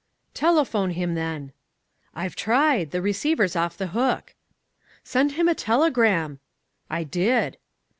[0.33, 1.51] "'Telephone him, then.'
[2.15, 2.89] "'I've tried.
[2.89, 4.33] The receiver's off the hook.'
[5.03, 6.39] "'Send him a telegram.'
[6.89, 7.57] "'I did.